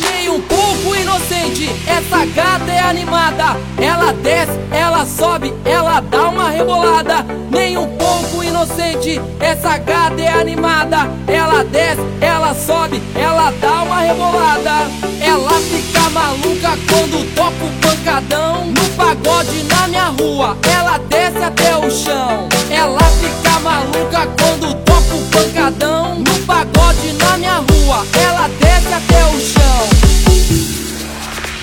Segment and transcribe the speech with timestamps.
[0.00, 3.56] Nem um pouco inocente, essa gata é animada.
[3.76, 7.26] Ela desce, ela sobe, ela dá uma rebolada.
[7.50, 11.10] Nem um pouco inocente, essa gata é animada.
[11.26, 14.88] Ela desce, ela sobe, ela dá uma rebolada.
[15.20, 18.66] Ela fica maluca quando toca o pancadão.
[18.66, 22.48] No pagode na minha rua, ela desce até o chão.
[22.70, 26.20] Ela fica maluca quando toca o pancadão.
[26.20, 28.71] No pagode na minha rua, ela desce
[29.02, 29.88] até o chão.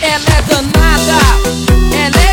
[0.02, 1.20] Ela é danada,
[1.94, 2.29] ela é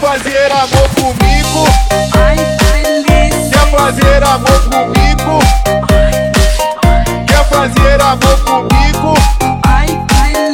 [0.00, 1.64] fazer amor comigo?
[2.18, 3.50] Ai, delícia.
[3.50, 5.38] Quer fazer amor comigo?
[5.92, 6.32] Ai,
[7.26, 9.14] Quer fazer amor comigo?
[9.68, 9.86] Ai,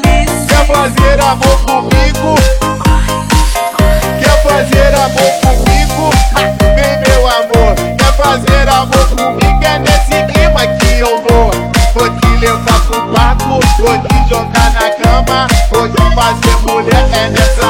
[0.03, 0.47] delícia.
[0.49, 2.35] Quer fazer amor comigo?
[2.91, 3.07] Ai,
[4.19, 6.11] Quer fazer amor comigo?
[6.75, 7.75] Vem, meu amor.
[7.97, 9.65] Quer fazer amor comigo?
[9.65, 11.51] É nesse clima que eu vou.
[11.95, 13.61] Vou te levar pro barco.
[13.79, 17.09] vou te jogar na cama, vou te fazer mulher.
[17.13, 17.66] É nessa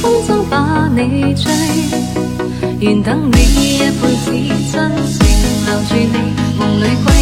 [0.00, 1.50] 风筝把你追
[2.80, 4.32] 愿等你一辈子
[4.72, 5.26] 真情
[5.66, 6.16] 留住你
[6.56, 7.17] 梦里归